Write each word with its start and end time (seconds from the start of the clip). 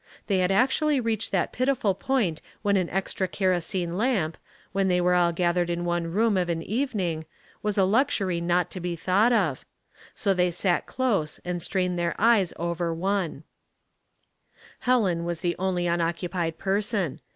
They 0.25 0.39
had 0.39 0.49
actually 0.51 0.99
reached 0.99 1.31
that 1.31 1.53
pitiful 1.53 1.93
point 1.93 2.41
when 2.63 2.75
an 2.75 2.89
extra 2.89 3.27
kerosene 3.27 3.95
lamp, 3.99 4.35
when 4.71 4.87
they 4.87 4.99
were 4.99 5.13
all 5.13 5.31
gathered 5.31 5.69
in 5.69 5.85
one 5.85 6.11
loom 6.15 6.37
of 6.37 6.49
an 6.49 6.63
even 6.63 6.99
ing, 6.99 7.25
was 7.61 7.77
a 7.77 7.83
luxury 7.85 8.41
not 8.41 8.71
to 8.71 8.79
be 8.79 8.95
thought 8.95 9.31
of; 9.31 9.63
so 10.15 10.33
they 10.33 10.49
bat 10.49 10.87
close 10.87 11.37
and 11.45 11.61
strained 11.61 11.99
their 11.99 12.15
eyes 12.17 12.51
over 12.57 12.91
one. 12.91 13.43
348 14.81 14.81
Household 14.81 14.87
Puzzles, 14.87 14.87
Helen 15.19 15.23
was 15.23 15.41
the 15.41 15.55
only 15.63 15.85
unoccupied 15.85 16.57
person. 16.57 17.19